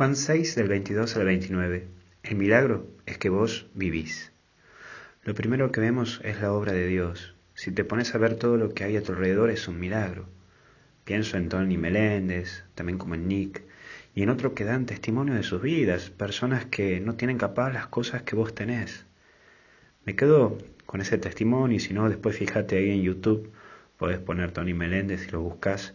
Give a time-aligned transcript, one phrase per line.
[0.00, 1.86] Juan 6 del 22 al 29.
[2.22, 4.32] El milagro es que vos vivís.
[5.24, 7.34] Lo primero que vemos es la obra de Dios.
[7.52, 10.24] Si te pones a ver todo lo que hay a tu alrededor es un milagro.
[11.04, 13.62] Pienso en Tony Meléndez, también como en Nick,
[14.14, 17.88] y en otros que dan testimonio de sus vidas, personas que no tienen capaz las
[17.88, 19.04] cosas que vos tenés.
[20.06, 20.56] Me quedo
[20.86, 23.52] con ese testimonio y si no, después fíjate ahí en YouTube,
[23.98, 25.92] podés poner Tony Meléndez si lo buscas.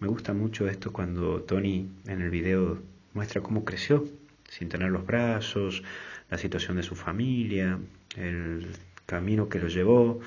[0.00, 4.04] Me gusta mucho esto cuando Tony en el video muestra cómo creció
[4.52, 5.82] sin tener los brazos,
[6.30, 7.78] la situación de su familia,
[8.16, 8.66] el
[9.06, 10.20] camino que lo llevó,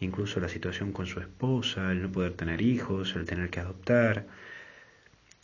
[0.00, 4.26] incluso la situación con su esposa, el no poder tener hijos, el tener que adoptar.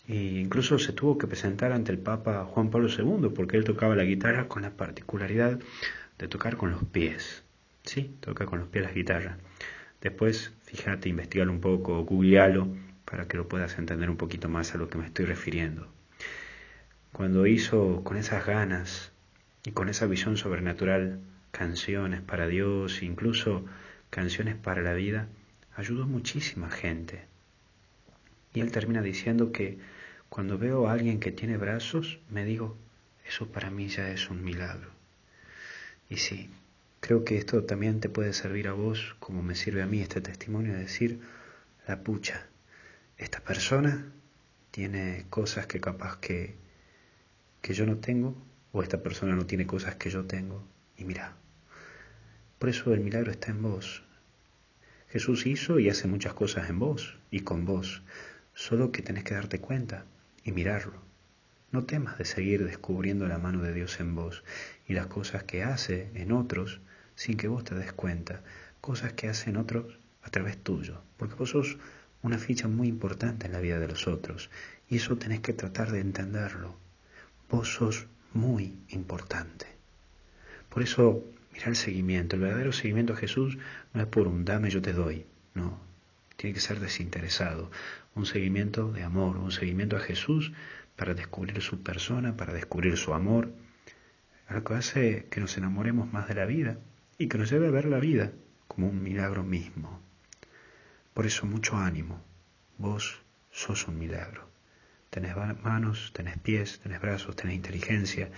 [0.07, 3.97] E incluso se tuvo que presentar ante el Papa Juan Pablo II porque él tocaba
[3.97, 5.59] la guitarra con la particularidad
[6.19, 7.43] de tocar con los pies.
[7.85, 9.39] Sí, toca con los pies la guitarra.
[10.03, 12.69] Después, fíjate, investigalo un poco, googlealo
[13.07, 15.96] para que lo puedas entender un poquito más a lo que me estoy refiriendo
[17.13, 19.13] cuando hizo con esas ganas
[19.65, 23.65] y con esa visión sobrenatural canciones para Dios, incluso
[24.11, 25.29] canciones para la vida,
[25.75, 27.25] ayudó muchísima gente.
[28.53, 29.79] Y él termina diciendo que
[30.29, 32.77] cuando veo a alguien que tiene brazos, me digo,
[33.27, 34.91] eso para mí ya es un milagro.
[36.09, 36.51] Y sí,
[37.01, 40.21] creo que esto también te puede servir a vos, como me sirve a mí este
[40.21, 41.21] testimonio, de decir,
[41.87, 42.47] la pucha,
[43.19, 44.13] esta persona
[44.71, 46.55] tiene cosas que capaz que
[47.67, 48.37] que yo no tengo
[48.71, 50.63] o esta persona no tiene cosas que yo tengo.
[50.97, 51.35] Y mira,
[52.61, 54.05] por eso el milagro está en vos.
[55.09, 58.05] Jesús hizo y hace muchas cosas en vos y con vos,
[58.55, 60.05] solo que tenés que darte cuenta
[60.45, 61.03] y mirarlo.
[61.73, 64.45] No temas de seguir descubriendo la mano de Dios en vos
[64.87, 66.81] y las cosas que hace en otros
[67.17, 68.45] sin que vos te des cuenta,
[68.81, 71.79] cosas que hacen otros a través tuyo, porque vos sos
[72.23, 74.51] una ficha muy importante en la vida de los otros
[74.89, 76.86] y eso tenés que tratar de entenderlo
[77.51, 79.67] vos sos muy importante.
[80.69, 82.37] Por eso, mira el seguimiento.
[82.37, 83.59] El verdadero seguimiento a Jesús
[83.95, 85.25] no es por un dame, yo te doy.
[85.55, 85.81] No,
[86.37, 87.71] tiene que ser desinteresado.
[88.15, 90.53] Un seguimiento de amor, un seguimiento a Jesús
[90.97, 93.53] para descubrir su persona, para descubrir su amor.
[94.49, 96.79] Algo que hace que nos enamoremos más de la vida
[97.19, 98.33] y que nos lleve a ver la vida
[98.69, 100.01] como un milagro mismo.
[101.15, 102.23] Por eso mucho ánimo.
[102.79, 104.56] Vos sos un milagro
[105.11, 108.31] tenés manos, tenés pies, tenés brazos, tenés inteligencia,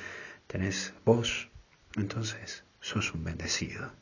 [0.47, 1.49] tenés voz,
[1.97, 3.93] entonces sos un bendecido.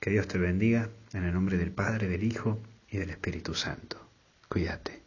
[0.00, 2.58] Que Dios te bendiga en el nombre del Padre, del Hijo
[2.88, 4.08] y del Espíritu Santo.
[4.48, 4.99] Cuídate.